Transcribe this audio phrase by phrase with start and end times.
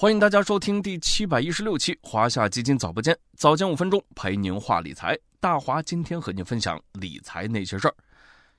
[0.00, 5.14] 欢迎大家收听第七百一十六期华夏基金早播间，早间五分钟陪您话理财。
[5.38, 7.94] 大华今天和您分享理财那些事儿。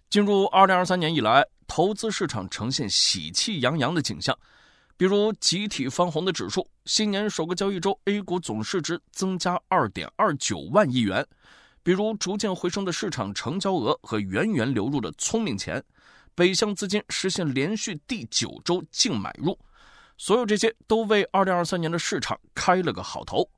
[0.08, 4.38] 进入二零二三年以来，投资市场呈现喜气洋洋的景象，
[4.96, 11.24] 比如集体翻红的指数，新年首个交易周 A 股总市值增加二点二九万亿元；
[11.82, 15.84] 比如逐渐回升的市场成交额和源源流入的聪明钱，
[16.36, 19.58] 北向资金实现连续第九周净买入。
[20.22, 23.50] 所有这些都为二零二三年的市场开了个好头。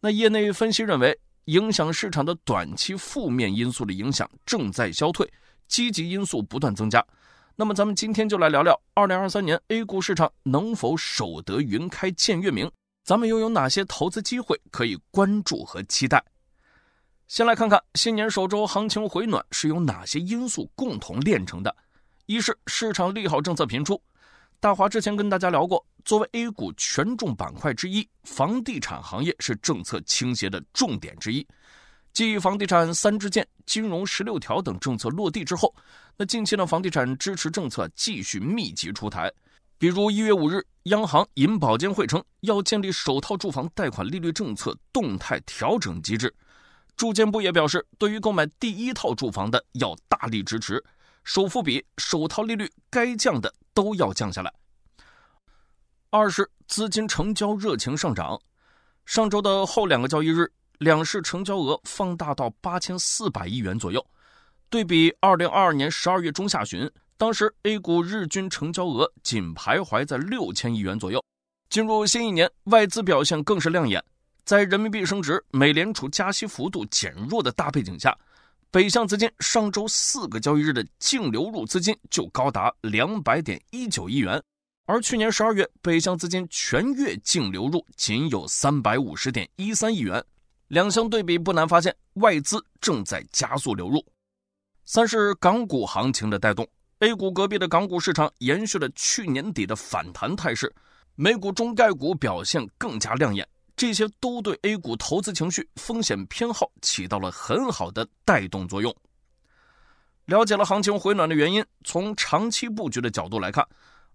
[0.00, 5.32] 那业内分析认为，影响市场的短期负面因素的影响正在消退，
[5.68, 7.06] 积极因素不断增加。
[7.54, 12.68] 那么，咱们今天就来聊聊二零二三年 A 股市场能否守得云开见月明？
[13.04, 16.20] 咱们又有哪些投资机会可以关注和期待？
[17.28, 21.72] 先来看看新年首周行情回暖是由哪些因素共同炼成的？
[22.26, 24.02] 一是市场利好政策频出。
[24.60, 31.46] 大华之前跟大家聊过，作为 A 股权重板块之一，房地产行业是政策倾斜的重点之一。
[32.12, 35.74] 继房地产三支箭、金融十六条等政策落地之后，
[36.16, 39.32] 那近期呢房地产支持政策继续密集出台。
[39.78, 46.32] 比如一月五日，央行银保监会称要建立首套住房贷款利率政策动态调整机制。
[46.96, 50.84] 住建部也表示，对于购买第一套住房的要大力支持，
[51.24, 53.52] 首付比、首套利率该降的。
[53.74, 54.52] 都要降下来。
[56.14, 58.38] 二是资金成交热情上涨，
[59.06, 60.46] 上周的后两个交易日，
[60.76, 64.06] 两市成交额放大到八千四百亿元左右，
[64.68, 71.24] 对比二零二二年十二月中下旬，当时 A 股日均成交额仅徘徊在六千亿元左右。
[71.70, 74.04] 进入新一年，外资表现更是亮眼，
[74.44, 78.14] 在人民币升值、美联储加息幅度减弱的大背景下。
[78.70, 84.42] 北向资金上周四个交易日的净流入资金就高达两百点一九亿元，
[84.84, 90.22] 而去年十二月北向资金全月净流入仅有三百五十点一三亿元，
[90.68, 94.04] 两相对比不难发现外资正在加速流入。
[94.84, 100.74] 三是港股行情的带动，A 股隔壁的港股市场延续了去年底的反弹态势，
[101.14, 103.48] 美股中概股表现更加亮眼。
[103.76, 108.94] 这些都对 A 股投资情绪、风险偏好起到了很好的带动作用。
[110.26, 113.66] 了解了行情回暖的原因，从长期布局的角度来看，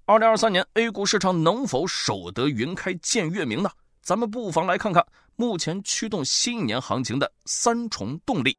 [0.10, 3.70] 二零二三年 A 股市场能否守得云开见月明呢？
[4.02, 8.58] 咱们不妨来看看目前驱动新一年行情的三重动力。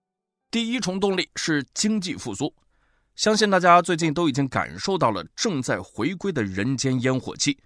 [0.51, 2.55] 第一重动力是经济复苏，
[3.17, 7.59] 相信大家最近都已经感受到了正在回归的人间烟火气。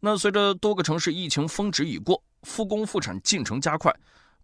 [0.00, 2.20] 那随着多个城市疫情峰值已过。
[2.42, 3.94] 复工复产进程加快，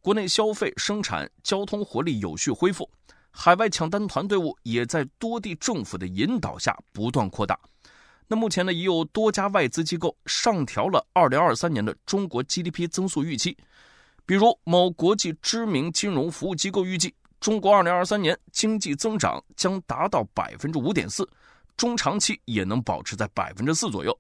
[0.01, 2.89] 国内消费、生产、交通活力有序恢复，
[3.33, 7.59] 海外抢单团队伍也在多地政府的引导下不断扩大。
[8.27, 13.57] 那目前呢，已有多家外资机构上调了2023年的中国 GDP 增速预期。
[14.27, 21.29] 比如某国际知名金融服务机构预计，中国2023年经济增长将达到百分之五点四，
[21.77, 24.19] 中长期也能保持在百分之四左右。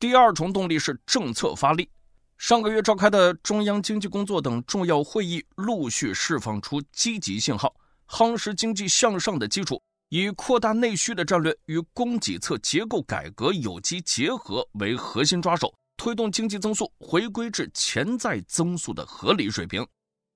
[0.00, 1.88] 第二重动力是政策发力。
[2.36, 7.74] 上个月召开的中央经济工作等重要会议陆续释放出积极信号，
[8.08, 19.84] 夯实经济向上的基础，以扩大内需的战略与供给侧结构改革有机结合为核心抓手，推动经济增速回归至潜在增速的合理水平。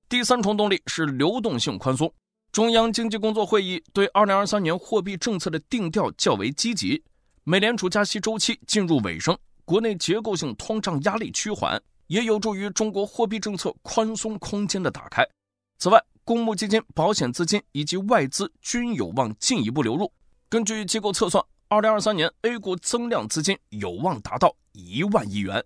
[0.08, 2.12] 第三重动力是流动性宽松，
[2.50, 7.00] 中央经济工作会议对二零二三年货币政策的定调较为积极，
[7.44, 9.38] 美联储加息周期进入尾声。
[9.64, 15.24] 国内结构性通胀压力趋缓，也有助于中国货币政策宽松空间的打开。
[15.78, 20.12] 此外，公募基金、保险资金以及外资均有望进一步流入。
[20.48, 25.64] 根据机构测算，二零二三年 A 股增量资金有望达到一万亿元。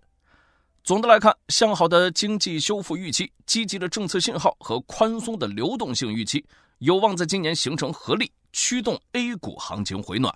[0.83, 6.45] 总的来看，向好的经济修复预期、积极的政策信号和宽松的流动性预期，
[6.79, 10.33] 有望在今年形成合力，驱动 A 股行情回暖。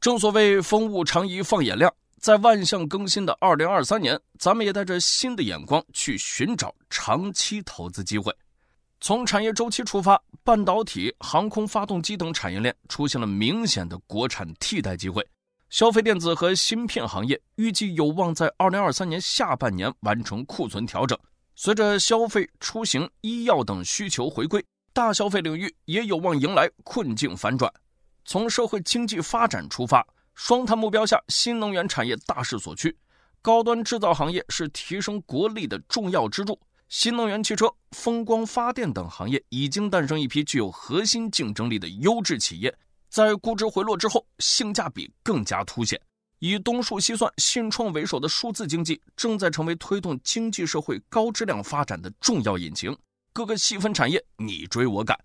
[0.00, 1.92] 正所谓风物长宜放眼量。
[2.20, 8.34] 在万象更新的二零二三年，咱们也带着新的眼光去寻找长期投资机会。
[9.00, 15.24] 从产业周期出发，半导体、航空发动机等产业链出现了明显的国产替代机会。
[15.70, 21.18] 消费电子和芯片行业预计有望在二零二三年下半年完成库存调整。
[21.54, 27.72] 随着消费、出行、医药等需求回归，大消费领域也有望迎来困境反转。
[28.24, 30.06] 从社会经济发展出发。
[30.34, 32.96] 双碳目标下，新能源产业大势所趋，
[33.42, 36.56] 高端制造行业是提升国力的重要支柱。
[36.88, 42.74] 新能源汽车、风光发电等行业已经诞生一批具有核心竞争力的优质企业，
[43.10, 46.00] 在估值回落之后，性价比更加凸显。
[46.38, 52.96] 以东数西算、信创为首的数字经济正在成为推动经济社会高质量发展的重要引擎，
[53.34, 55.18] 各个细分产业你追我赶。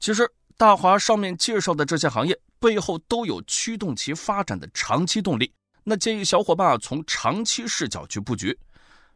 [0.00, 5.52] 其实，大华上面介绍的这些行业背后都有驱动其发展的长期动力。
[5.84, 8.58] 那建议小伙伴从长期视角去布局。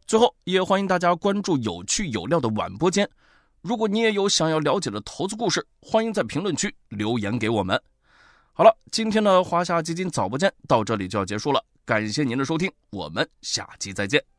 [0.09, 3.07] 最后，也欢迎大家关注有趣有料的晚播间。
[3.61, 7.79] 如果你也有想要了解的投资故事，欢迎在评论区留言给我们。
[8.55, 14.38] 好了，今天的华夏基金早播间到这里就要结束了，感谢您的收听，我们下期再见。